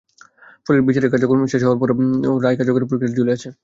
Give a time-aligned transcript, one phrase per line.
[0.65, 1.95] ফলে বিচারিক কার্যক্রম শেষ হওয়ার পরও
[2.43, 3.49] রায় কার্যকরের প্রক্রিয়াটি ঝুলে আছে।